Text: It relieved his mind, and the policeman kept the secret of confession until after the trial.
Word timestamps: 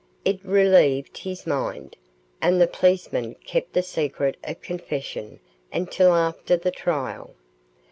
It 0.25 0.43
relieved 0.43 1.15
his 1.19 1.45
mind, 1.45 1.95
and 2.41 2.59
the 2.59 2.65
policeman 2.65 3.35
kept 3.45 3.73
the 3.73 3.83
secret 3.83 4.35
of 4.43 4.59
confession 4.63 5.39
until 5.71 6.13
after 6.15 6.57
the 6.57 6.71
trial. 6.71 7.35